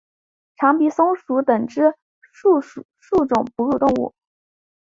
[0.57, 1.93] 长鼻松鼠属等之
[2.31, 4.15] 数种哺乳动物。